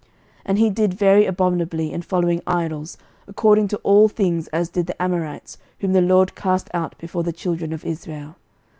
11:021:026 0.01 0.09
And 0.47 0.57
he 0.57 0.69
did 0.71 0.93
very 0.95 1.25
abominably 1.27 1.91
in 1.93 2.01
following 2.01 2.41
idols, 2.47 2.97
according 3.27 3.67
to 3.67 3.77
all 3.83 4.09
things 4.09 4.47
as 4.47 4.69
did 4.69 4.87
the 4.87 4.99
Amorites, 4.99 5.59
whom 5.77 5.93
the 5.93 6.01
LORD 6.01 6.33
cast 6.33 6.71
out 6.73 6.97
before 6.97 7.21
the 7.21 7.31
children 7.31 7.71
of 7.71 7.85
Israel. 7.85 8.35